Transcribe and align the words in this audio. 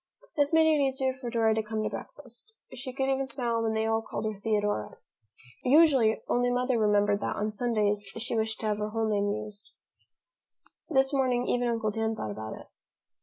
This 0.35 0.51
made 0.51 0.65
it 0.67 0.81
easier 0.83 1.13
for 1.13 1.29
Dora 1.29 1.53
to 1.53 1.61
come 1.61 1.83
to 1.83 1.89
breakfast. 1.89 2.55
She 2.73 2.91
could 2.91 3.03
even 3.07 3.27
smile 3.27 3.61
when 3.61 3.73
they 3.75 3.85
all 3.85 4.01
called 4.01 4.25
her 4.25 4.33
Theodora. 4.33 4.97
Usually, 5.63 6.23
only 6.27 6.49
Mother 6.49 6.79
remembered 6.79 7.19
that 7.19 7.35
on 7.35 7.51
Sundays 7.51 8.09
she 8.17 8.35
wished 8.35 8.59
to 8.61 8.65
have 8.65 8.79
her 8.79 8.89
whole 8.89 9.07
name 9.07 9.29
used. 9.31 9.73
This 10.89 11.13
morning 11.13 11.45
even 11.45 11.67
Uncle 11.67 11.91
Dan 11.91 12.15
thought 12.15 12.31
about 12.31 12.59
it. 12.59 12.65